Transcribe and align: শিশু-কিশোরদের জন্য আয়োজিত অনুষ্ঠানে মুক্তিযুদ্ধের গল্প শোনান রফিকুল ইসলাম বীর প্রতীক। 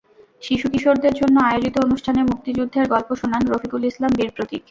শিশু-কিশোরদের 0.43 1.13
জন্য 1.13 1.35
আয়োজিত 1.43 1.75
অনুষ্ঠানে 1.79 2.21
মুক্তিযুদ্ধের 2.23 2.85
গল্প 2.87 3.09
শোনান 3.15 3.43
রফিকুল 3.47 3.81
ইসলাম 3.85 4.11
বীর 4.17 4.29
প্রতীক। 4.35 4.59